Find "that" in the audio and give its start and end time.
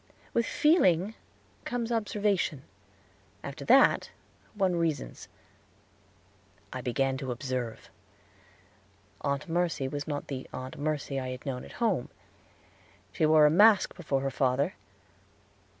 3.65-4.09